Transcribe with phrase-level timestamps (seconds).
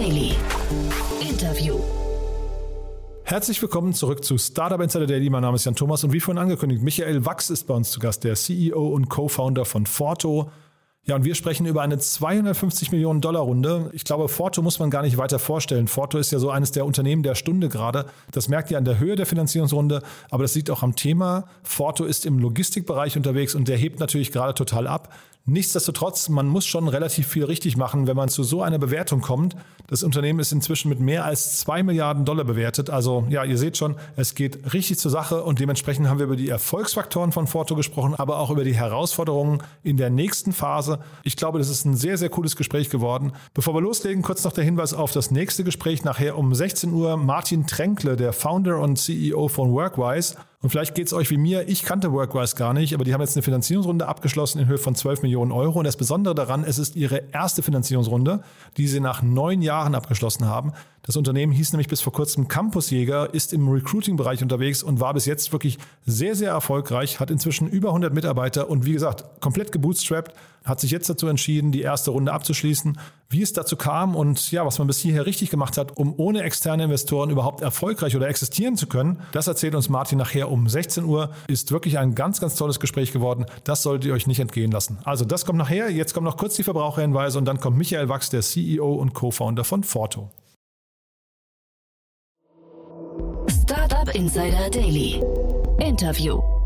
[0.00, 0.32] Daily.
[1.20, 1.78] Interview.
[3.24, 5.28] Herzlich willkommen zurück zu Startup Insider Daily.
[5.28, 8.00] Mein Name ist Jan Thomas und wie vorhin angekündigt, Michael Wachs ist bei uns zu
[8.00, 10.50] Gast, der CEO und Co-Founder von Forto.
[11.04, 13.90] Ja, und wir sprechen über eine 250 Millionen Dollar Runde.
[13.92, 15.86] Ich glaube, Forto muss man gar nicht weiter vorstellen.
[15.86, 18.06] Forto ist ja so eines der Unternehmen der Stunde gerade.
[18.30, 21.44] Das merkt ihr an der Höhe der Finanzierungsrunde, aber das liegt auch am Thema.
[21.62, 25.12] Forto ist im Logistikbereich unterwegs und der hebt natürlich gerade total ab.
[25.50, 29.56] Nichtsdestotrotz, man muss schon relativ viel richtig machen, wenn man zu so einer Bewertung kommt.
[29.88, 32.88] Das Unternehmen ist inzwischen mit mehr als zwei Milliarden Dollar bewertet.
[32.88, 36.36] Also ja, ihr seht schon, es geht richtig zur Sache und dementsprechend haben wir über
[36.36, 41.00] die Erfolgsfaktoren von Forto gesprochen, aber auch über die Herausforderungen in der nächsten Phase.
[41.24, 43.32] Ich glaube, das ist ein sehr, sehr cooles Gespräch geworden.
[43.52, 47.16] Bevor wir loslegen, kurz noch der Hinweis auf das nächste Gespräch nachher um 16 Uhr.
[47.16, 51.68] Martin Tränkle, der Founder und CEO von Workwise und vielleicht geht es euch wie mir,
[51.70, 54.94] ich kannte Workwise gar nicht, aber die haben jetzt eine Finanzierungsrunde abgeschlossen in Höhe von
[54.94, 55.78] 12 Millionen Euro.
[55.78, 58.42] Und das Besondere daran, es ist ihre erste Finanzierungsrunde,
[58.76, 60.72] die sie nach neun Jahren abgeschlossen haben.
[61.00, 65.24] Das Unternehmen hieß nämlich bis vor kurzem Campusjäger, ist im Recruiting-Bereich unterwegs und war bis
[65.24, 70.34] jetzt wirklich sehr, sehr erfolgreich, hat inzwischen über 100 Mitarbeiter und wie gesagt, komplett gebootstrapped,
[70.64, 72.98] hat sich jetzt dazu entschieden, die erste Runde abzuschließen.
[73.28, 76.42] Wie es dazu kam und ja, was man bis hierher richtig gemacht hat, um ohne
[76.42, 81.04] externe Investoren überhaupt erfolgreich oder existieren zu können, das erzählt uns Martin nachher um 16
[81.04, 81.30] Uhr.
[81.46, 83.46] Ist wirklich ein ganz, ganz tolles Gespräch geworden.
[83.64, 84.98] Das solltet ihr euch nicht entgehen lassen.
[85.04, 85.90] Also das kommt nachher.
[85.90, 89.64] Jetzt kommen noch kurz die Verbraucherhinweise und dann kommt Michael Wachs, der CEO und Co-Founder
[89.64, 90.30] von Forto.
[93.48, 95.22] Startup Insider Daily.
[95.78, 96.59] Interview.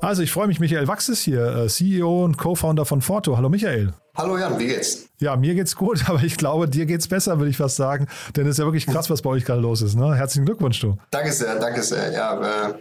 [0.00, 3.36] Also ich freue mich, Michael Wachs ist hier, äh, CEO und Co-Founder von Forto.
[3.36, 3.92] Hallo Michael.
[4.16, 5.08] Hallo Jan, wie geht's?
[5.18, 8.06] Ja, mir geht's gut, aber ich glaube, dir geht's besser, würde ich fast sagen.
[8.36, 9.96] Denn es ist ja wirklich krass, was bei euch gerade los ist.
[9.96, 10.14] Ne?
[10.14, 10.96] Herzlichen Glückwunsch, du.
[11.10, 12.12] Danke sehr, danke sehr.
[12.12, 12.74] Ja, äh,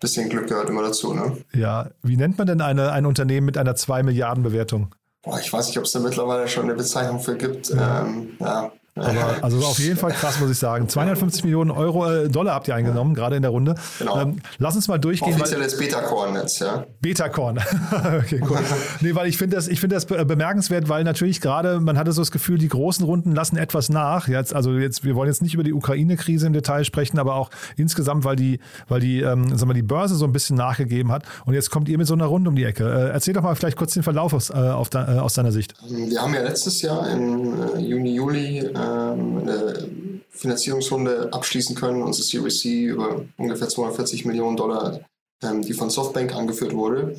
[0.00, 1.14] bisschen Glück gehört immer dazu.
[1.14, 1.36] Ne?
[1.54, 4.92] Ja, wie nennt man denn eine, ein Unternehmen mit einer 2 Milliarden Bewertung?
[5.22, 7.68] Boah, ich weiß nicht, ob es da mittlerweile schon eine Bezeichnung für gibt.
[7.68, 8.02] Ja.
[8.04, 8.72] Ähm, ja.
[8.96, 10.88] Aber also auf jeden Fall krass, muss ich sagen.
[10.88, 13.22] 250 Millionen Euro, äh, Dollar habt ihr eingenommen, ja.
[13.22, 13.74] gerade in der Runde.
[13.98, 14.20] Genau.
[14.20, 15.34] Ähm, lass uns mal durchgehen.
[15.34, 16.86] Offizielles Beta-Korn jetzt, ja.
[17.00, 17.58] Beta-Korn.
[18.18, 18.58] okay, cool.
[19.00, 22.22] nee, weil ich finde das, ich finde das bemerkenswert, weil natürlich gerade, man hatte so
[22.22, 24.28] das Gefühl, die großen Runden lassen etwas nach.
[24.28, 27.50] Jetzt, also jetzt, wir wollen jetzt nicht über die Ukraine-Krise im Detail sprechen, aber auch
[27.76, 31.24] insgesamt, weil die, weil die, ähm, sagen wir, die Börse so ein bisschen nachgegeben hat.
[31.44, 32.84] Und jetzt kommt ihr mit so einer Runde um die Ecke.
[32.84, 35.74] Äh, erzähl doch mal vielleicht kurz den Verlauf aus, äh, de, äh, aus deiner Sicht.
[35.86, 39.88] Wir haben ja letztes Jahr im äh, Juni, Juli äh, eine
[40.30, 45.00] Finanzierungsrunde abschließen können, unsere Series C über ungefähr 240 Millionen Dollar,
[45.42, 47.16] ähm, die von Softbank angeführt wurde.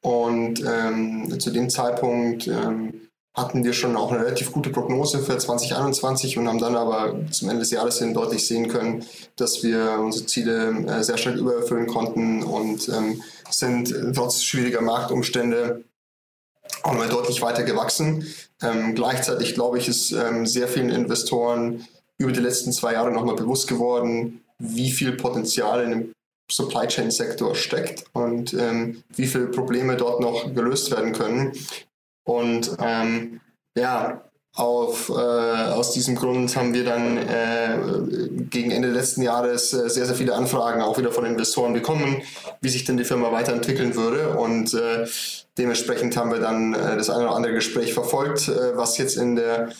[0.00, 5.38] Und ähm, zu dem Zeitpunkt ähm, hatten wir schon auch eine relativ gute Prognose für
[5.38, 9.04] 2021 und haben dann aber zum Ende des Jahres hin deutlich sehen können,
[9.36, 15.84] dass wir unsere Ziele äh, sehr stark übererfüllen konnten und ähm, sind trotz schwieriger Marktumstände
[16.82, 18.26] auch mal deutlich weiter gewachsen.
[18.62, 21.86] Ähm, gleichzeitig glaube ich, ist ähm, sehr vielen Investoren
[22.18, 26.12] über die letzten zwei Jahre nochmal bewusst geworden, wie viel Potenzial in dem
[26.50, 31.52] Supply Chain Sektor steckt und ähm, wie viele Probleme dort noch gelöst werden können.
[32.24, 33.40] Und ähm,
[33.76, 37.78] ja, auf, äh, aus diesem Grund haben wir dann äh,
[38.50, 42.20] gegen Ende letzten Jahres äh, sehr, sehr viele Anfragen auch wieder von Investoren bekommen,
[42.60, 44.36] wie sich denn die Firma weiterentwickeln würde.
[44.36, 45.06] Und äh,
[45.56, 49.36] dementsprechend haben wir dann äh, das eine oder andere Gespräch verfolgt, äh, was jetzt in
[49.36, 49.70] der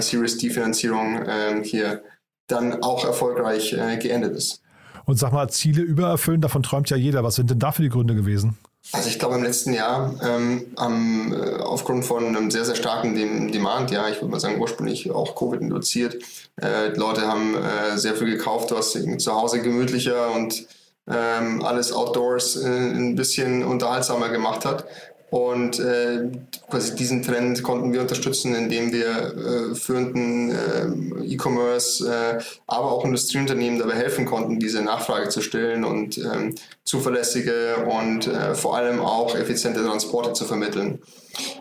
[0.00, 2.02] Series D-Finanzierung äh, hier
[2.46, 4.62] dann auch erfolgreich geendet ist.
[5.04, 7.24] Und sag mal, Ziele übererfüllen, davon träumt ja jeder.
[7.24, 8.56] Was sind denn dafür die Gründe gewesen?
[8.92, 13.14] Also ich glaube im letzten Jahr ähm, ähm, aufgrund von einem sehr, sehr starken
[13.52, 16.16] Demand, ja, ich würde mal sagen ursprünglich auch Covid induziert,
[16.60, 20.66] äh, Leute haben äh, sehr viel gekauft, was zu Hause gemütlicher und
[21.08, 24.84] ähm, alles outdoors äh, ein bisschen unterhaltsamer gemacht hat.
[25.28, 26.30] Und äh,
[26.70, 33.04] quasi diesen Trend konnten wir unterstützen, indem wir äh, führenden äh, E-Commerce, äh, aber auch
[33.04, 39.00] Industrieunternehmen dabei helfen konnten, diese Nachfrage zu stillen und ähm, zuverlässige und äh, vor allem
[39.00, 41.00] auch effiziente Transporte zu vermitteln.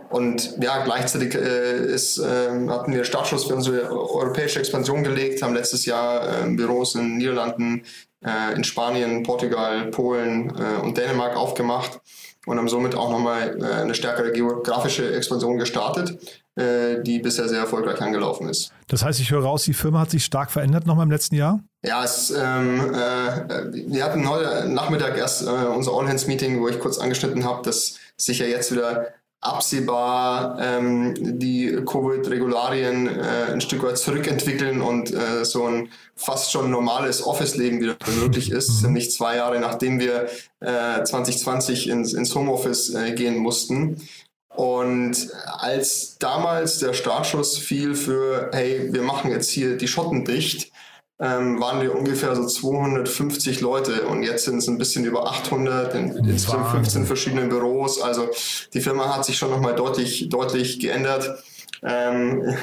[0.09, 5.55] Und ja, gleichzeitig äh, ist, äh, hatten wir Startschuss für unsere europäische Expansion gelegt, haben
[5.55, 7.83] letztes Jahr äh, Büros in den Niederlanden,
[8.23, 11.99] äh, in Spanien, Portugal, Polen äh, und Dänemark aufgemacht
[12.45, 16.17] und haben somit auch nochmal äh, eine stärkere geografische Expansion gestartet,
[16.55, 18.71] äh, die bisher sehr erfolgreich angelaufen ist.
[18.87, 21.59] Das heißt, ich höre raus, die Firma hat sich stark verändert nochmal im letzten Jahr?
[21.83, 26.97] Ja, es, ähm, äh, wir hatten heute Nachmittag erst äh, unser All-Hands-Meeting, wo ich kurz
[26.97, 29.07] angeschnitten habe, dass sich ja jetzt wieder
[29.45, 36.71] absehbar ähm, die Covid-Regularien äh, ein Stück weit zurückentwickeln und äh, so ein fast schon
[36.71, 38.83] normales Office-Leben wieder möglich ist.
[38.83, 38.93] Mhm.
[38.93, 40.27] Nicht zwei Jahre nachdem wir
[40.59, 44.01] äh, 2020 ins, ins Homeoffice äh, gehen mussten.
[44.49, 50.71] Und als damals der Startschuss fiel für, hey, wir machen jetzt hier die Schotten dicht,
[51.19, 55.93] ähm, waren wir ungefähr so 250 Leute und jetzt sind es ein bisschen über 800
[55.95, 58.01] in, in 15 verschiedenen Büros.
[58.01, 58.29] Also
[58.73, 61.43] die Firma hat sich schon nochmal deutlich, deutlich geändert.
[61.83, 62.55] Ähm, äh,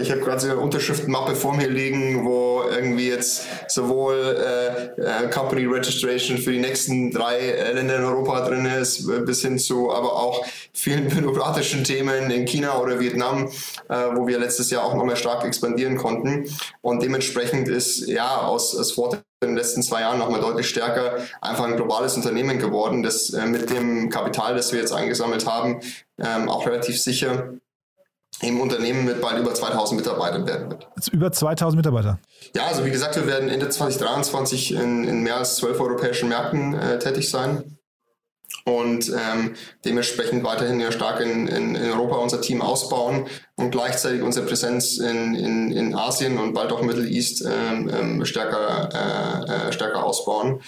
[0.00, 5.30] ich habe gerade so eine Unterschriftenmappe vor mir liegen, wo irgendwie jetzt sowohl äh, äh,
[5.30, 9.90] Company Registration für die nächsten drei äh, Länder in Europa drin ist, bis hin zu
[9.90, 10.44] aber auch
[10.74, 13.48] vielen bürokratischen Themen in China oder Vietnam,
[13.88, 16.44] äh, wo wir letztes Jahr auch nochmal stark expandieren konnten.
[16.82, 21.16] Und dementsprechend ist ja aus, aus Vorteil in den letzten zwei Jahren nochmal deutlich stärker
[21.40, 25.80] einfach ein globales Unternehmen geworden, das äh, mit dem Kapital, das wir jetzt eingesammelt haben,
[26.22, 27.54] ähm, auch relativ sicher
[28.42, 30.88] im Unternehmen mit bald über 2000 Mitarbeitern werden wird.
[30.96, 32.18] Jetzt über 2000 Mitarbeiter?
[32.54, 36.74] Ja, also wie gesagt, wir werden Ende 2023 in, in mehr als zwölf europäischen Märkten
[36.74, 37.78] äh, tätig sein
[38.64, 39.54] und ähm,
[39.84, 43.26] dementsprechend weiterhin ja stark in, in, in, Europa unser Team ausbauen
[43.56, 48.24] und gleichzeitig unsere Präsenz in, in, in Asien und bald auch Middle East ähm, ähm
[48.24, 50.60] stärker, äh, äh, stärker ausbauen.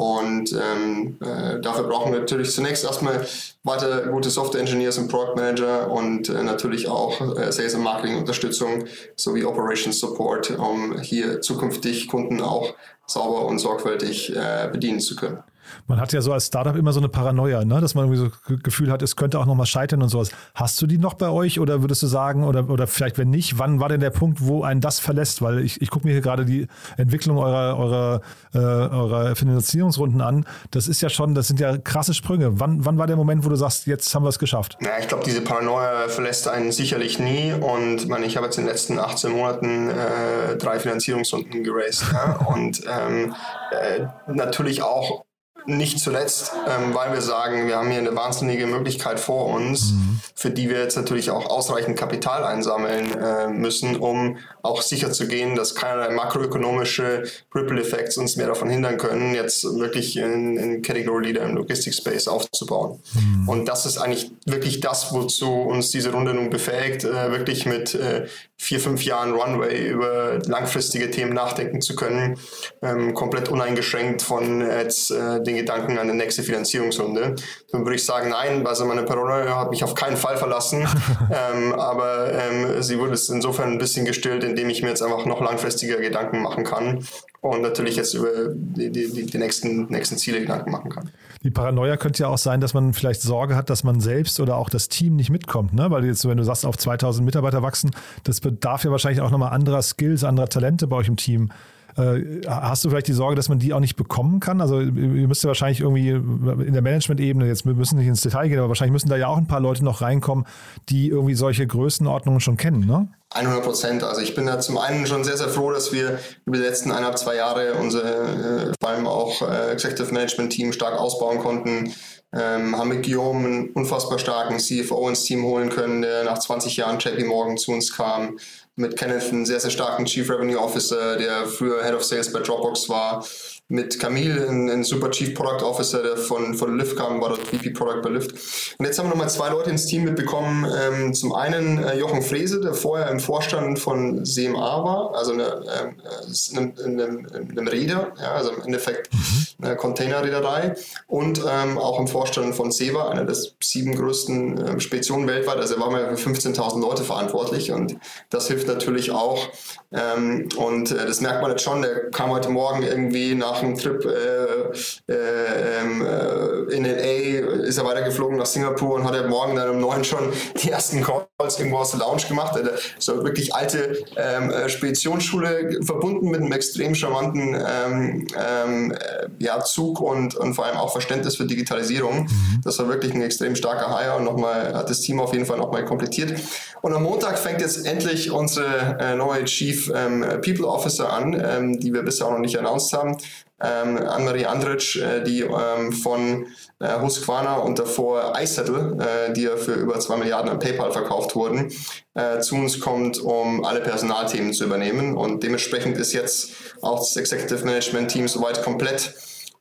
[0.00, 3.26] Und ähm, äh, dafür brauchen wir natürlich zunächst erstmal
[3.64, 8.16] weiter gute Software Engineers und Product Manager und äh, natürlich auch äh, Sales und Marketing
[8.16, 8.86] Unterstützung
[9.16, 12.72] sowie Operations Support, um hier zukünftig Kunden auch
[13.06, 15.42] sauber und sorgfältig äh, bedienen zu können
[15.86, 17.80] man hat ja so als Startup immer so eine Paranoia, ne?
[17.80, 20.30] dass man irgendwie so Gefühl hat, es könnte auch noch mal scheitern und sowas.
[20.54, 23.58] Hast du die noch bei euch oder würdest du sagen, oder, oder vielleicht wenn nicht,
[23.58, 25.42] wann war denn der Punkt, wo ein das verlässt?
[25.42, 28.20] Weil ich, ich gucke mir hier gerade die Entwicklung eurer, eurer,
[28.54, 30.44] äh, eurer Finanzierungsrunden an.
[30.70, 32.60] Das ist ja schon, das sind ja krasse Sprünge.
[32.60, 34.76] Wann, wann war der Moment, wo du sagst, jetzt haben wir es geschafft?
[34.80, 37.52] Ja, ich glaube, diese Paranoia verlässt einen sicherlich nie.
[37.52, 42.12] Und meine, ich habe jetzt in den letzten 18 Monaten äh, drei Finanzierungsrunden geraced.
[42.12, 42.36] Ja?
[42.46, 43.34] Und ähm,
[43.70, 45.24] äh, natürlich auch
[45.66, 50.20] nicht zuletzt, ähm, weil wir sagen, wir haben hier eine wahnsinnige Möglichkeit vor uns, mhm.
[50.34, 55.26] für die wir jetzt natürlich auch ausreichend Kapital einsammeln äh, müssen, um auch sicher zu
[55.26, 57.24] gehen, dass keinerlei makroökonomische
[57.54, 63.00] Ripple-Effekte uns mehr davon hindern können, jetzt wirklich in, in Category Leader im Logistics-Space aufzubauen.
[63.14, 63.48] Mhm.
[63.48, 67.94] Und das ist eigentlich wirklich das, wozu uns diese Runde nun befähigt, äh, wirklich mit
[67.94, 68.26] äh,
[68.60, 72.38] vier, fünf Jahren Runway über langfristige Themen nachdenken zu können,
[72.82, 77.36] ähm, komplett uneingeschränkt von jetzt äh, den Gedanken an eine nächste Finanzierungsrunde.
[77.72, 80.86] Dann würde ich sagen, nein, also meine Paranoia hat mich auf keinen Fall verlassen,
[81.32, 85.40] ähm, aber ähm, sie wurde insofern ein bisschen gestillt, indem ich mir jetzt einfach noch
[85.40, 87.02] langfristiger Gedanken machen kann
[87.40, 91.10] und natürlich jetzt über die, die, die nächsten, nächsten Ziele Gedanken machen kann.
[91.42, 94.56] Die Paranoia könnte ja auch sein, dass man vielleicht Sorge hat, dass man selbst oder
[94.56, 95.90] auch das Team nicht mitkommt, ne?
[95.90, 97.92] Weil jetzt, wenn du sagst, auf 2000 Mitarbeiter wachsen,
[98.24, 101.50] das bedarf ja wahrscheinlich auch nochmal anderer Skills, anderer Talente bei euch im Team.
[101.96, 104.60] Äh, hast du vielleicht die Sorge, dass man die auch nicht bekommen kann?
[104.60, 108.48] Also ihr müsst ja wahrscheinlich irgendwie in der Management-Ebene, jetzt wir müssen nicht ins Detail
[108.48, 110.46] gehen, aber wahrscheinlich müssen da ja auch ein paar Leute noch reinkommen,
[110.88, 113.08] die irgendwie solche Größenordnungen schon kennen, ne?
[113.32, 114.02] 100 Prozent.
[114.02, 116.90] Also ich bin da zum einen schon sehr, sehr froh, dass wir über die letzten
[116.90, 121.92] eineinhalb, zwei Jahre unser äh, vor allem auch äh, Executive Management Team stark ausbauen konnten.
[122.32, 126.76] Ähm, haben mit Guillaume einen unfassbar starken CFO ins Team holen können, der nach 20
[126.76, 128.38] Jahren JP Morgan zu uns kam
[128.80, 132.40] mit Kenneth einen sehr, sehr starken Chief Revenue Officer, der früher Head of Sales bei
[132.40, 133.24] Dropbox war,
[133.68, 137.70] mit Camille, ein, super Chief Product Officer, der von, von Lyft kam, war dort VP
[137.70, 138.32] Product bei Lyft.
[138.78, 140.66] Und jetzt haben wir nochmal zwei Leute ins Team mitbekommen.
[140.76, 145.44] Ähm, zum einen äh, Jochen Frese, der vorher im Vorstand von CMA war, also eine,
[145.44, 149.46] äh, einem, einem, einem Räder, ja, also im Endeffekt mhm.
[149.62, 150.74] Eine Containerreederei
[151.06, 155.56] und ähm, auch im Vorstand von Seva, einer der sieben größten äh, Speditionen weltweit.
[155.56, 157.96] Also er war mal für 15.000 Leute verantwortlich und
[158.30, 159.48] das hilft natürlich auch.
[159.92, 163.76] Ähm, und äh, das merkt man jetzt schon, der kam heute Morgen irgendwie nach einem
[163.76, 169.28] Trip äh, äh, ähm, äh, in LA ist er weitergeflogen nach Singapur und hat er
[169.28, 172.56] morgen dann um neun schon die ersten Calls irgendwo aus der Lounge gemacht.
[172.56, 179.28] Er so wirklich alte ähm, äh, Speditionsschule verbunden mit einem extrem charmanten ähm, ähm, äh,
[179.50, 182.22] ja, Zug und, und vor allem auch Verständnis für Digitalisierung.
[182.22, 182.60] Mhm.
[182.64, 185.58] Das war wirklich ein extrem starker Hire und nochmal hat das Team auf jeden Fall
[185.58, 186.40] nochmal komplettiert.
[186.82, 191.80] Und am Montag fängt jetzt endlich unsere äh, neue Chief ähm, People Officer an, ähm,
[191.80, 193.16] die wir bisher auch noch nicht announced haben
[193.60, 196.46] ähm, Anne-Marie Andritsch, äh, die ähm, von
[196.78, 201.36] äh, Husqvarna und davor iSettle, äh, die ja für über zwei Milliarden an PayPal verkauft
[201.36, 201.70] wurden,
[202.14, 205.16] äh, zu uns kommt, um alle Personalthemen zu übernehmen.
[205.16, 209.14] Und dementsprechend ist jetzt auch das Executive Management Team soweit komplett.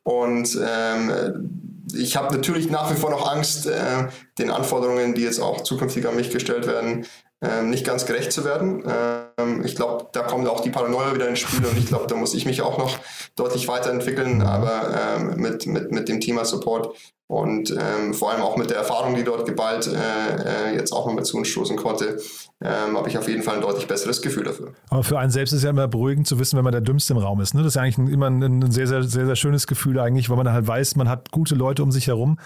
[0.03, 5.39] Und ähm, ich habe natürlich nach wie vor noch Angst, äh, den Anforderungen, die jetzt
[5.39, 7.05] auch zukünftig an mich gestellt werden,
[7.41, 8.85] äh, nicht ganz gerecht zu werden.
[8.85, 12.07] Äh, ähm, ich glaube, da kommt auch die Paranoia wieder ins Spiel und ich glaube,
[12.07, 12.97] da muss ich mich auch noch
[13.35, 16.95] deutlich weiterentwickeln, aber ähm, mit, mit, mit dem Thema Support
[17.31, 21.05] und ähm, vor allem auch mit der Erfahrung, die dort geballt äh, äh, jetzt auch
[21.05, 22.19] nochmal zu uns stoßen konnte,
[22.59, 24.73] ähm, habe ich auf jeden Fall ein deutlich besseres Gefühl dafür.
[24.89, 27.19] Aber für einen selbst ist ja immer beruhigend zu wissen, wenn man der Dümmste im
[27.19, 27.53] Raum ist.
[27.53, 27.61] Ne?
[27.61, 30.37] Das ist ja eigentlich immer ein, ein, sehr, sehr, sehr, sehr schönes Gefühl eigentlich, weil
[30.37, 32.39] man halt weiß, man hat gute Leute um sich herum.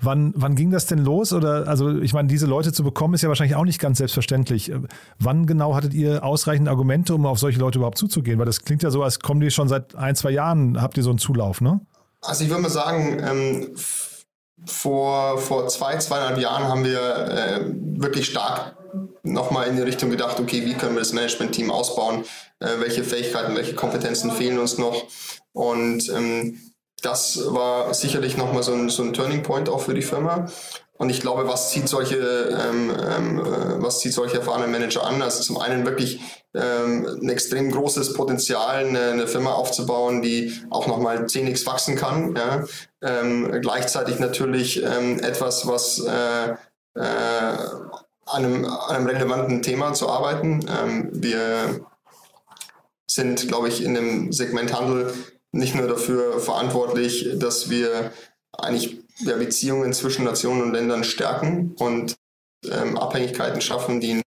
[0.00, 1.32] Wann, wann ging das denn los?
[1.32, 4.72] Oder also ich meine, diese Leute zu bekommen, ist ja wahrscheinlich auch nicht ganz selbstverständlich.
[5.18, 8.38] Wann genau hattet ihr ausreichend Argumente, um auf solche Leute überhaupt zuzugehen?
[8.38, 11.02] Weil das klingt ja so, als kommen die schon seit ein, zwei Jahren, habt ihr
[11.02, 11.80] so einen Zulauf, ne?
[12.20, 13.76] Also ich würde mal sagen, ähm,
[14.66, 17.60] vor, vor zwei, zweieinhalb Jahren haben wir äh,
[18.00, 18.76] wirklich stark
[19.22, 22.24] nochmal in die Richtung gedacht, okay, wie können wir das Management-Team ausbauen,
[22.60, 25.04] äh, welche Fähigkeiten, welche Kompetenzen fehlen uns noch.
[25.52, 26.58] Und ähm,
[27.02, 30.46] das war sicherlich nochmal so ein, so ein Turning Point auch für die Firma.
[30.96, 35.22] Und ich glaube, was zieht solche, ähm, ähm, äh, was zieht solche erfahrenen Manager an?
[35.22, 36.20] Also zum einen wirklich
[36.54, 42.36] ähm, ein extrem großes Potenzial, eine, eine Firma aufzubauen, die auch nochmal 10x wachsen kann.
[42.36, 42.64] Ja?
[43.02, 46.54] Ähm, gleichzeitig natürlich ähm, etwas, was äh,
[46.94, 47.58] äh,
[48.26, 50.64] einem, einem relevanten Thema zu arbeiten.
[50.68, 51.84] Ähm, wir
[53.10, 55.12] sind, glaube ich, in dem Segment Handel
[55.54, 58.12] nicht nur dafür verantwortlich, dass wir
[58.52, 62.16] eigentlich ja, Beziehungen zwischen Nationen und Ländern stärken und
[62.70, 64.22] ähm, Abhängigkeiten schaffen, die in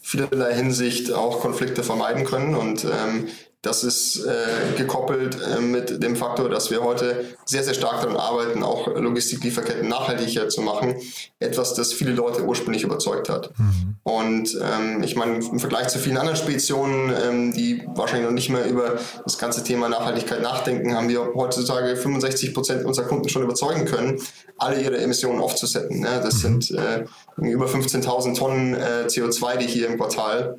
[0.00, 2.54] vielerlei Hinsicht auch Konflikte vermeiden können.
[2.54, 3.28] Und ähm,
[3.64, 8.16] das ist äh, gekoppelt äh, mit dem Faktor, dass wir heute sehr, sehr stark daran
[8.16, 10.96] arbeiten, auch Logistiklieferketten nachhaltiger zu machen.
[11.38, 13.58] Etwas, das viele Leute ursprünglich überzeugt hat.
[13.58, 13.96] Mhm.
[14.02, 18.50] Und ähm, ich meine, im Vergleich zu vielen anderen Speditionen, ähm, die wahrscheinlich noch nicht
[18.50, 23.42] mehr über das ganze Thema Nachhaltigkeit nachdenken, haben wir heutzutage 65 Prozent unserer Kunden schon
[23.42, 24.20] überzeugen können,
[24.58, 26.00] alle ihre Emissionen aufzusetzen.
[26.00, 26.20] Ne?
[26.22, 26.60] Das mhm.
[26.60, 27.04] sind äh,
[27.38, 30.58] über 15.000 Tonnen äh, CO2, die hier im Quartal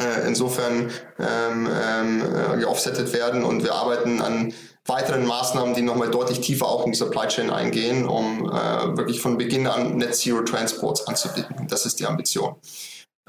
[0.00, 4.52] äh, insofern ähm, ähm, äh, geoffsettet werden und wir arbeiten an
[4.86, 9.20] weiteren Maßnahmen, die nochmal deutlich tiefer auch in die Supply Chain eingehen, um äh, wirklich
[9.20, 11.66] von Beginn an Net Zero Transports anzubieten.
[11.68, 12.56] Das ist die Ambition.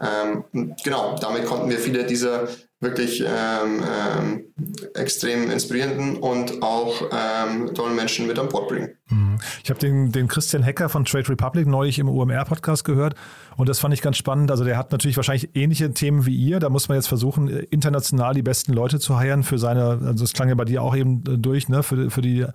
[0.01, 0.43] Ähm,
[0.83, 2.47] genau, damit konnten wir viele dieser
[2.85, 4.45] wirklich ähm, ähm,
[4.93, 8.95] extrem inspirierenden und auch ähm, tollen Menschen mit an Bord bringen.
[9.09, 9.37] Mhm.
[9.63, 13.15] Ich habe den, den Christian Hecker von Trade Republic neulich im UMR-Podcast gehört
[13.57, 14.51] und das fand ich ganz spannend.
[14.51, 16.59] Also der hat natürlich wahrscheinlich ähnliche Themen wie ihr.
[16.59, 20.33] Da muss man jetzt versuchen, international die besten Leute zu heiren für seine, also das
[20.33, 22.47] klang ja bei dir auch eben äh, durch, ne, für, für die äh,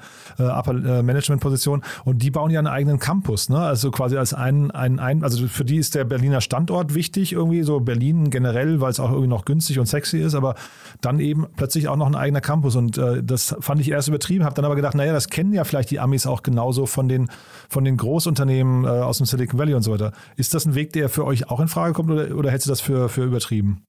[0.42, 1.82] Upper äh, Management-Position.
[2.04, 3.58] Und die bauen ja einen eigenen Campus, ne?
[3.58, 7.62] Also quasi als ein, ein, ein, also für die ist der Berliner Standort wichtig, irgendwie,
[7.62, 10.54] so Berlin generell, weil es auch irgendwie noch günstig und sexy ist, aber
[11.00, 12.76] dann eben plötzlich auch noch ein eigener Campus.
[12.76, 15.64] Und äh, das fand ich erst übertrieben, habe dann aber gedacht, naja, das kennen ja
[15.64, 17.28] vielleicht die Amis auch genauso von den,
[17.68, 20.12] von den Großunternehmen äh, aus dem Silicon Valley und so weiter.
[20.36, 22.70] Ist das ein Weg, der für euch auch in Frage kommt oder, oder hältst du
[22.70, 23.84] das für, für übertrieben?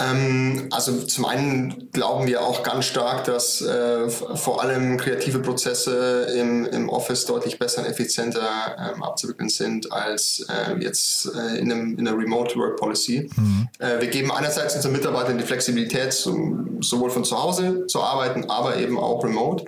[0.00, 6.26] Ähm, also zum einen glauben wir auch ganz stark, dass äh, vor allem kreative Prozesse
[6.36, 11.72] im, im Office deutlich besser und effizienter ähm, abzuwickeln sind als äh, jetzt äh, in,
[11.72, 13.30] einem, in einer Remote Work Policy.
[13.34, 13.68] Mhm.
[13.78, 18.48] Äh, wir geben einerseits unseren Mitarbeitern die Flexibilität, zum, sowohl von zu Hause zu arbeiten,
[18.48, 19.64] aber eben auch remote.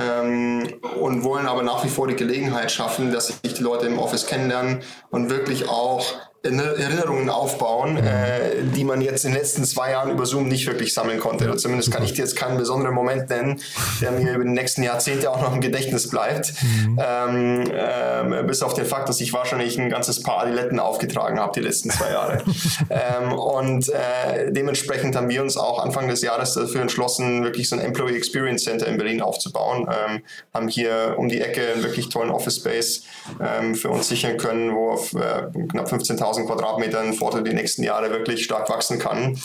[0.00, 3.98] Ähm, und wollen aber nach wie vor die Gelegenheit schaffen, dass sich die Leute im
[3.98, 6.04] Office kennenlernen und wirklich auch
[6.42, 10.94] Erinnerungen aufbauen, äh, die man jetzt in den letzten zwei Jahren über Zoom nicht wirklich
[10.94, 11.44] sammeln konnte.
[11.44, 13.60] Oder zumindest kann ich dir jetzt keinen besonderen Moment nennen,
[14.00, 16.52] der mir über die nächsten Jahrzehnte auch noch im Gedächtnis bleibt.
[16.62, 17.00] Mhm.
[17.04, 21.52] Ähm, äh, bis auf den Fakt, dass ich wahrscheinlich ein ganzes Paar Adiletten aufgetragen habe
[21.54, 22.42] die letzten zwei Jahre.
[22.90, 27.74] ähm, und äh, dementsprechend haben wir uns auch Anfang des Jahres dafür entschlossen, wirklich so
[27.74, 29.88] ein Employee Experience Center in Berlin aufzubauen.
[29.88, 30.22] Ähm,
[30.54, 33.02] haben hier um die Ecke einen wirklich tollen Office Space
[33.40, 37.82] ähm, für uns sichern können, wo auf äh, knapp 15.000 1000 Quadratmetern Vorteil die nächsten
[37.82, 39.38] Jahre wirklich stark wachsen kann.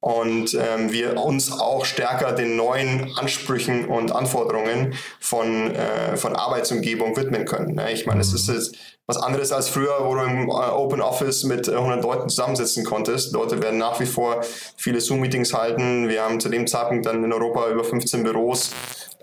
[0.00, 7.16] Und ähm, wir uns auch stärker den neuen Ansprüchen und Anforderungen von, äh, von Arbeitsumgebung
[7.18, 7.74] widmen können.
[7.74, 7.92] Ne?
[7.92, 8.76] Ich meine, es ist jetzt
[9.06, 12.84] was anderes als früher, wo du im äh, Open Office mit 100 äh, Leuten zusammensitzen
[12.84, 13.34] konntest.
[13.34, 14.40] Leute werden nach wie vor
[14.76, 16.08] viele Zoom-Meetings halten.
[16.08, 18.70] Wir haben zu dem Zeitpunkt dann in Europa über 15 Büros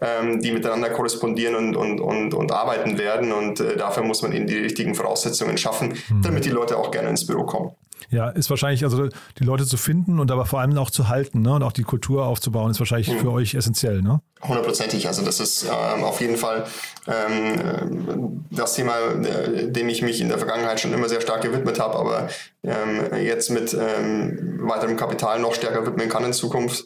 [0.01, 3.31] ähm, die miteinander korrespondieren und, und, und, und arbeiten werden.
[3.31, 6.21] Und äh, dafür muss man ihnen die richtigen Voraussetzungen schaffen, mhm.
[6.21, 7.71] damit die Leute auch gerne ins Büro kommen.
[8.09, 11.41] Ja, ist wahrscheinlich, also die Leute zu finden und aber vor allem auch zu halten
[11.41, 11.53] ne?
[11.53, 13.19] und auch die Kultur aufzubauen, ist wahrscheinlich mhm.
[13.19, 14.01] für euch essentiell.
[14.01, 14.21] Ne?
[14.41, 15.07] Hundertprozentig.
[15.07, 16.65] Also das ist ähm, auf jeden Fall
[17.07, 21.79] ähm, das Thema, äh, dem ich mich in der Vergangenheit schon immer sehr stark gewidmet
[21.79, 22.29] habe, aber
[22.63, 26.85] ähm, jetzt mit ähm, weiterem Kapital noch stärker widmen kann in Zukunft.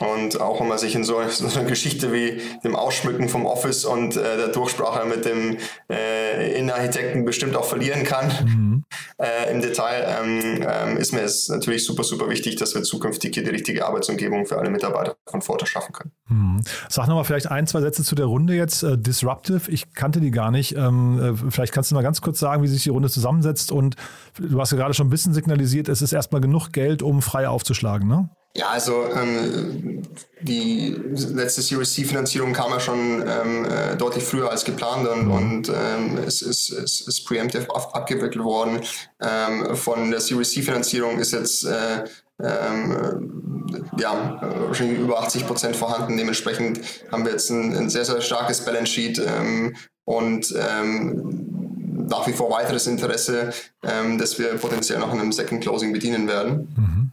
[0.00, 3.84] Und auch wenn man sich in so, so einer Geschichte wie dem Ausschmücken vom Office
[3.84, 5.58] und äh, der Durchsprache mit dem
[5.90, 8.32] äh, Innenarchitekten bestimmt auch verlieren kann.
[8.44, 8.79] Mhm.
[9.18, 13.34] Äh, im Detail, ähm, ähm, ist mir es natürlich super, super wichtig, dass wir zukünftig
[13.34, 16.12] hier die richtige Arbeitsumgebung für alle Mitarbeiter von Forte schaffen können.
[16.28, 16.62] Hm.
[16.88, 18.82] Sag nochmal vielleicht ein, zwei Sätze zu der Runde jetzt.
[18.82, 20.76] Äh, Disruptive, ich kannte die gar nicht.
[20.76, 23.96] Ähm, äh, vielleicht kannst du mal ganz kurz sagen, wie sich die Runde zusammensetzt und
[24.38, 27.48] du hast ja gerade schon ein bisschen signalisiert, es ist erstmal genug Geld, um frei
[27.48, 28.30] aufzuschlagen, ne?
[28.52, 30.02] Ja, also ähm,
[30.40, 35.32] die letzte Series C-Finanzierung kam ja schon ähm, äh, deutlich früher als geplant und, mhm.
[35.32, 38.80] und ähm, es ist, es ist preemptive abgewickelt worden.
[39.20, 42.04] Ähm, von der Series C-Finanzierung ist jetzt äh,
[42.42, 43.62] ähm,
[43.98, 46.16] ja, wahrscheinlich über 80 Prozent vorhanden.
[46.16, 46.80] Dementsprechend
[47.12, 52.32] haben wir jetzt ein, ein sehr, sehr starkes Balance Sheet ähm, und ähm, nach wie
[52.32, 53.52] vor weiteres Interesse,
[53.84, 56.68] ähm, dass wir potenziell noch in einem Second Closing bedienen werden.
[56.76, 57.09] Mhm.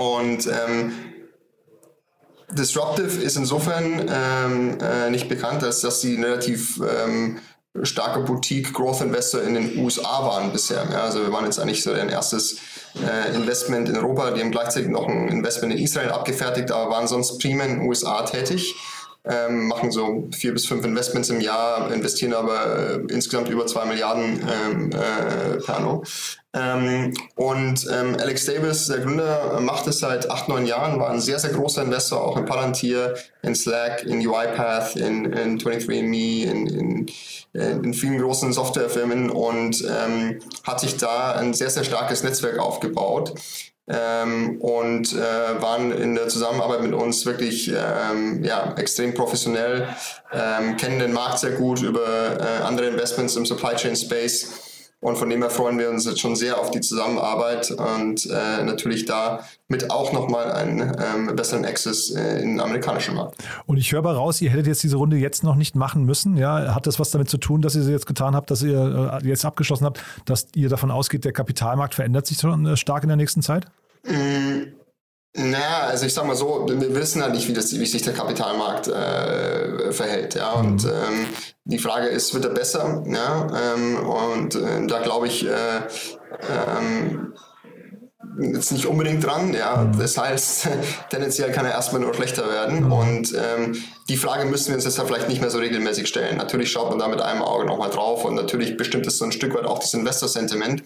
[0.00, 0.92] Und ähm,
[2.52, 7.38] Disruptive ist insofern ähm, äh, nicht bekannt, als dass sie relativ ähm,
[7.82, 10.86] starker Boutique Growth Investor in den USA waren bisher.
[10.90, 12.58] Ja, also wir waren jetzt eigentlich so ein erstes
[13.06, 14.30] äh, Investment in Europa.
[14.30, 17.88] Die haben gleichzeitig noch ein Investment in Israel abgefertigt, aber waren sonst prima in den
[17.88, 18.74] USA tätig
[19.24, 23.84] ähm, machen so vier bis fünf Investments im Jahr, investieren aber äh, insgesamt über zwei
[23.84, 26.02] Milliarden ähm, äh, per anno.
[26.52, 31.20] Ähm, und ähm, Alex Davis, der Gründer, macht es seit acht, neun Jahren, war ein
[31.20, 36.66] sehr, sehr großer Investor, auch in Palantir, in Slack, in UiPath, in, in 23andMe, in,
[36.66, 37.06] in,
[37.52, 43.34] in vielen großen Softwarefirmen und ähm, hat sich da ein sehr, sehr starkes Netzwerk aufgebaut
[43.90, 49.88] ähm, und äh, waren in der Zusammenarbeit mit uns wirklich ähm, ja, extrem professionell,
[50.32, 54.66] ähm, kennen den Markt sehr gut über äh, andere Investments im Supply Chain Space.
[55.02, 58.62] Und von dem her freuen wir uns jetzt schon sehr auf die Zusammenarbeit und äh,
[58.62, 63.36] natürlich da mit auch nochmal einen ähm, besseren Access äh, in den amerikanischen Markt.
[63.64, 66.36] Und ich höre mal raus, ihr hättet jetzt diese Runde jetzt noch nicht machen müssen.
[66.36, 66.74] Ja?
[66.74, 69.26] Hat das was damit zu tun, dass ihr sie jetzt getan habt, dass ihr äh,
[69.26, 73.08] jetzt abgeschlossen habt, dass ihr davon ausgeht, der Kapitalmarkt verändert sich schon äh, stark in
[73.08, 73.68] der nächsten Zeit?
[74.04, 74.80] Mm,
[75.32, 78.14] naja, also ich sag mal so, wir wissen halt nicht, wie, das, wie sich der
[78.14, 80.34] Kapitalmarkt äh, verhält.
[80.34, 80.52] Ja?
[80.52, 80.90] Und mhm.
[80.90, 81.26] ähm,
[81.64, 83.04] die Frage ist, wird er besser?
[83.06, 83.74] Ja?
[83.74, 85.82] Ähm, und äh, da glaube ich äh,
[86.50, 87.34] ähm,
[88.40, 89.54] jetzt nicht unbedingt dran.
[89.54, 89.76] Ja?
[89.76, 89.98] Mhm.
[90.00, 90.68] Das heißt,
[91.10, 92.86] tendenziell kann er erstmal nur schlechter werden.
[92.86, 92.92] Mhm.
[92.92, 93.76] Und ähm,
[94.08, 96.38] die Frage müssen wir uns jetzt vielleicht nicht mehr so regelmäßig stellen.
[96.38, 99.32] Natürlich schaut man da mit einem Auge nochmal drauf und natürlich bestimmt es so ein
[99.32, 100.82] Stück weit auch das Investor-Sentiment.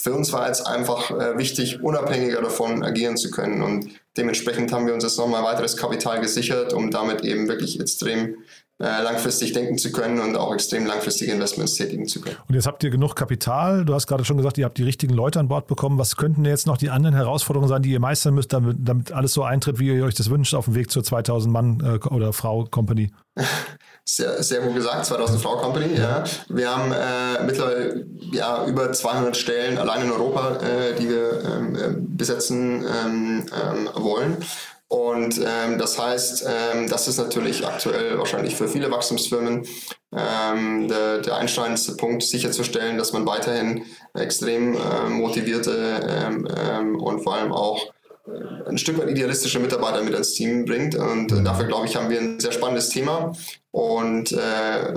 [0.00, 3.62] Für uns war jetzt einfach äh, wichtig, unabhängiger davon agieren zu können.
[3.62, 8.36] Und dementsprechend haben wir uns jetzt nochmal weiteres Kapital gesichert, um damit eben wirklich extrem
[8.80, 12.36] langfristig denken zu können und auch extrem langfristige Investments tätigen zu können.
[12.48, 13.84] Und jetzt habt ihr genug Kapital.
[13.84, 15.98] Du hast gerade schon gesagt, ihr habt die richtigen Leute an Bord bekommen.
[15.98, 19.34] Was könnten jetzt noch die anderen Herausforderungen sein, die ihr meistern müsst, damit, damit alles
[19.34, 22.32] so eintritt, wie ihr euch das wünscht, auf dem Weg zur 2000 Mann äh, oder
[22.32, 23.10] Frau Company?
[24.04, 25.94] Sehr, sehr gut gesagt, 2000 Frau Company.
[25.96, 26.24] Ja.
[26.48, 31.76] Wir haben äh, mittlerweile ja, über 200 Stellen allein in Europa, äh, die wir ähm,
[31.76, 34.38] äh, besetzen ähm, ähm, wollen.
[34.90, 39.64] Und ähm, das heißt, ähm, das ist natürlich aktuell wahrscheinlich für viele Wachstumsfirmen
[40.12, 47.22] ähm, der, der einschneidendste Punkt, sicherzustellen, dass man weiterhin extrem äh, motivierte ähm, ähm, und
[47.22, 47.86] vor allem auch
[48.26, 50.96] äh, ein Stück weit idealistische Mitarbeiter mit ins Team bringt.
[50.96, 53.32] Und äh, dafür, glaube ich, haben wir ein sehr spannendes Thema.
[53.70, 54.92] Und äh,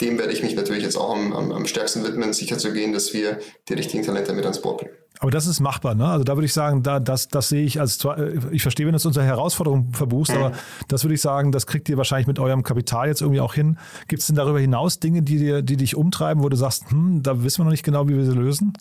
[0.00, 2.92] dem werde ich mich natürlich jetzt auch am, am, am stärksten widmen, sicher zu gehen,
[2.92, 5.01] dass wir die richtigen Talente mit ans Board bringen.
[5.22, 6.04] Aber das ist machbar, ne?
[6.08, 8.92] Also da würde ich sagen, da, das, das sehe ich als äh, ich verstehe, wenn
[8.92, 10.38] du es unsere Herausforderung verbuchst, mhm.
[10.38, 10.52] aber
[10.88, 13.78] das würde ich sagen, das kriegt ihr wahrscheinlich mit eurem Kapital jetzt irgendwie auch hin.
[14.08, 17.22] Gibt es denn darüber hinaus Dinge, die dir, die dich umtreiben, wo du sagst, hm,
[17.22, 18.72] da wissen wir noch nicht genau, wie wir sie lösen?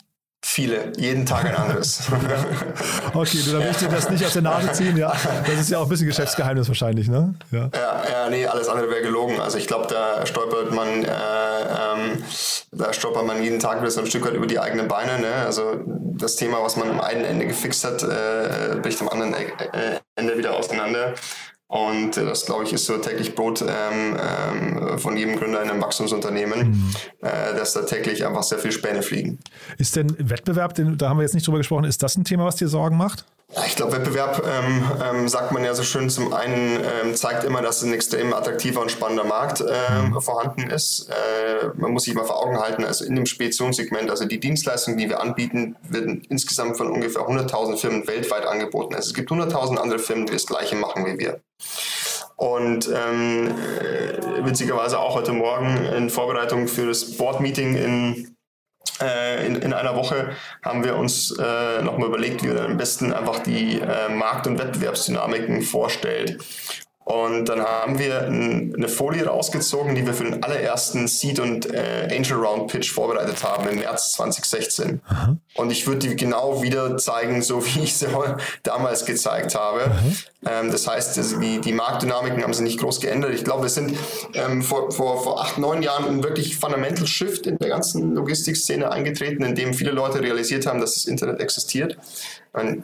[0.43, 2.09] Viele, jeden Tag ein anderes.
[3.13, 5.13] okay, du, dann ich dir das nicht aus der Nase ziehen, ja.
[5.45, 7.35] Das ist ja auch ein bisschen Geschäftsgeheimnis wahrscheinlich, ne?
[7.51, 9.39] Ja, ja, ja nee, alles andere wäre gelogen.
[9.39, 11.60] Also ich glaube, da stolpert man, äh,
[12.71, 15.19] da stolpert man jeden Tag wieder so ein Stück weit über die eigenen Beine.
[15.19, 15.33] Ne?
[15.45, 19.99] Also das Thema, was man am einen Ende gefixt hat, äh, bricht am anderen äh,
[20.15, 21.15] Ende wieder auseinander.
[21.71, 25.69] Und äh, das, glaube ich, ist so täglich Brot ähm, ähm, von jedem Gründer in
[25.69, 26.93] einem Wachstumsunternehmen, mhm.
[27.21, 29.39] äh, dass da täglich einfach sehr viel Späne fliegen.
[29.77, 32.43] Ist denn Wettbewerb, denn, da haben wir jetzt nicht drüber gesprochen, ist das ein Thema,
[32.43, 33.25] was dir Sorgen macht?
[33.65, 37.61] Ich glaube, Wettbewerb, ähm, ähm, sagt man ja so schön, zum einen ähm, zeigt immer,
[37.61, 40.21] dass ein extrem attraktiver und spannender Markt ähm, mhm.
[40.21, 41.09] vorhanden ist.
[41.09, 44.97] Äh, man muss sich mal vor Augen halten, also in dem Speditionssegment, also die Dienstleistungen,
[44.97, 48.95] die wir anbieten, werden insgesamt von ungefähr 100.000 Firmen weltweit angeboten.
[48.95, 51.41] Also es gibt 100.000 andere Firmen, die das Gleiche machen wie wir.
[52.37, 58.35] Und ähm, äh, witzigerweise auch heute Morgen in Vorbereitung für das Board-Meeting in,
[59.45, 60.31] in, in, einer Woche
[60.63, 64.59] haben wir uns äh, nochmal überlegt, wie wir am besten einfach die äh, Markt- und
[64.59, 66.39] Wettbewerbsdynamiken vorstellt.
[67.03, 72.07] Und dann haben wir eine Folie rausgezogen, die wir für den allerersten Seed- und äh,
[72.11, 75.01] Angel Round Pitch vorbereitet haben im März 2016.
[75.07, 75.35] Aha.
[75.55, 78.07] Und ich würde die genau wieder zeigen, so wie ich sie
[78.63, 79.91] damals gezeigt habe.
[80.45, 83.33] Ähm, das heißt, die, die Marktdynamiken haben sich nicht groß geändert.
[83.33, 83.97] Ich glaube, wir sind
[84.35, 88.91] ähm, vor, vor, vor acht, neun Jahren ein wirklich Fundamental Shift in der ganzen Logistikszene
[88.91, 91.97] eingetreten, in dem viele Leute realisiert haben, dass das Internet existiert
[92.53, 92.83] meine,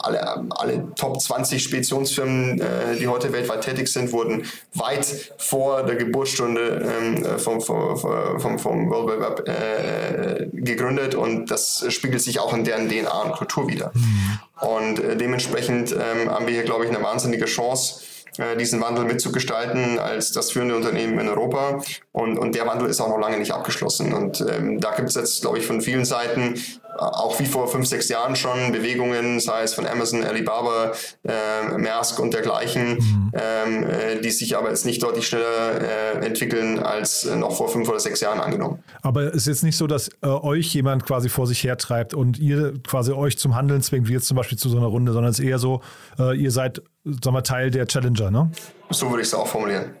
[0.00, 5.96] alle, alle Top 20 Speditionsfirmen, äh, die heute weltweit tätig sind, wurden weit vor der
[5.96, 12.40] Geburtsstunde ähm, vom, vom, vom, vom World Wide Web äh, gegründet und das spiegelt sich
[12.40, 13.92] auch in deren DNA und Kultur wieder.
[13.94, 14.38] Mhm.
[14.60, 18.00] Und äh, dementsprechend ähm, haben wir hier, glaube ich, eine wahnsinnige Chance,
[18.38, 21.82] äh, diesen Wandel mitzugestalten als das führende Unternehmen in Europa.
[22.12, 24.12] Und, und der Wandel ist auch noch lange nicht abgeschlossen.
[24.12, 26.54] Und ähm, da gibt es jetzt, glaube ich, von vielen Seiten
[26.98, 30.92] auch wie vor fünf, sechs Jahren schon Bewegungen, sei es von Amazon, Alibaba,
[31.24, 33.32] äh, Maersk und dergleichen, mhm.
[33.34, 37.88] ähm, äh, die sich aber jetzt nicht deutlich schneller äh, entwickeln als noch vor fünf
[37.88, 38.82] oder sechs Jahren angenommen.
[39.02, 42.38] Aber es ist jetzt nicht so, dass äh, euch jemand quasi vor sich hertreibt und
[42.38, 45.30] ihr quasi euch zum Handeln zwingt, wie jetzt zum Beispiel zu so einer Runde, sondern
[45.30, 45.80] es ist eher so,
[46.18, 46.82] äh, ihr seid
[47.22, 48.50] sagen wir, Teil der Challenger, ne?
[48.90, 49.94] So würde ich es auch formulieren.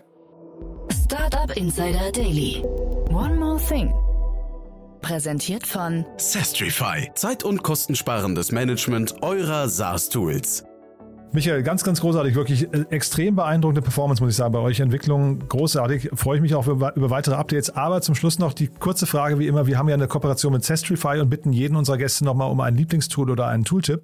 [1.04, 2.62] Startup Insider Daily.
[3.10, 3.92] One more thing.
[5.06, 7.08] Präsentiert von Sestrify.
[7.14, 10.64] Zeit- und kostensparendes Management eurer SaaS-Tools.
[11.30, 14.80] Michael, ganz, ganz großartig, wirklich äh, extrem beeindruckende Performance, muss ich sagen, bei euch.
[14.80, 16.10] Entwicklung großartig.
[16.14, 17.70] Freue ich mich auch über, über, weitere Updates.
[17.70, 19.68] Aber zum Schluss noch die kurze Frage, wie immer.
[19.68, 22.74] Wir haben ja eine Kooperation mit Sestrify und bitten jeden unserer Gäste nochmal um ein
[22.74, 24.02] Lieblingstool oder einen Tooltip.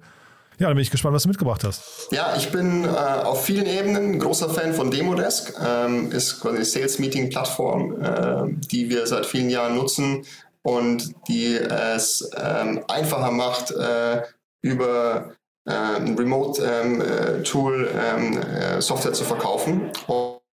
[0.57, 2.07] Ja, dann bin ich gespannt, was du mitgebracht hast.
[2.11, 5.53] Ja, ich bin äh, auf vielen Ebenen ein großer Fan von Demodesk.
[5.61, 10.23] Ähm, ist quasi eine Sales Meeting Plattform, äh, die wir seit vielen Jahren nutzen
[10.63, 14.23] und die es ähm, einfacher macht, äh,
[14.61, 19.91] über äh, ein Remote-Tool ähm, äh, ähm, Software zu verkaufen.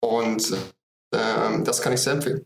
[0.01, 0.53] Und
[1.13, 2.45] ähm, das kann ich sehr empfehlen.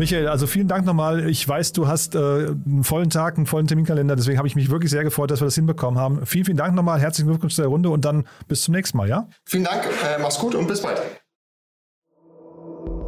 [0.00, 1.28] Michael, also vielen Dank nochmal.
[1.28, 4.70] Ich weiß, du hast äh, einen vollen Tag, einen vollen Terminkalender, deswegen habe ich mich
[4.70, 6.24] wirklich sehr gefreut, dass wir das hinbekommen haben.
[6.24, 6.98] Vielen, vielen Dank nochmal.
[7.00, 9.28] Herzlichen Glückwunsch zur Runde und dann bis zum nächsten Mal, ja?
[9.44, 11.02] Vielen Dank, äh, mach's gut und bis bald.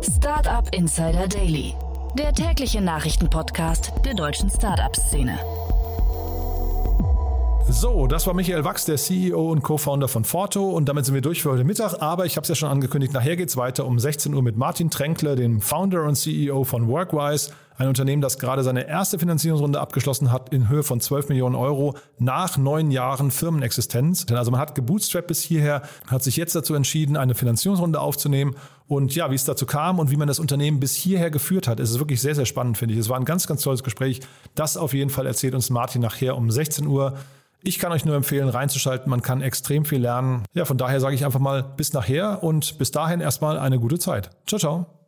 [0.03, 1.75] Startup Insider Daily,
[2.19, 5.39] der tägliche Nachrichtenpodcast der deutschen Startup-Szene.
[7.69, 10.71] So, das war Michael Wachs, der CEO und Co-Founder von Forto.
[10.71, 12.03] Und damit sind wir durch für heute Mittag.
[12.03, 14.57] Aber ich habe es ja schon angekündigt, nachher geht es weiter um 16 Uhr mit
[14.57, 17.53] Martin Tränkle, dem Founder und CEO von Workwise.
[17.77, 21.97] Ein Unternehmen, das gerade seine erste Finanzierungsrunde abgeschlossen hat in Höhe von 12 Millionen Euro
[22.19, 24.27] nach neun Jahren Firmenexistenz.
[24.31, 28.55] Also man hat gebootstrapped bis hierher, hat sich jetzt dazu entschieden, eine Finanzierungsrunde aufzunehmen.
[28.89, 31.81] Und ja, wie es dazu kam und wie man das Unternehmen bis hierher geführt hat,
[31.81, 33.01] ist es wirklich sehr, sehr spannend, finde ich.
[33.01, 34.21] Es war ein ganz, ganz tolles Gespräch.
[34.55, 37.15] Das auf jeden Fall erzählt uns Martin nachher um 16 Uhr.
[37.65, 39.09] Ich kann euch nur empfehlen, reinzuschalten.
[39.09, 40.45] Man kann extrem viel lernen.
[40.53, 43.99] Ja, von daher sage ich einfach mal bis nachher und bis dahin erstmal eine gute
[43.99, 44.31] Zeit.
[44.47, 45.02] Ciao, ciao.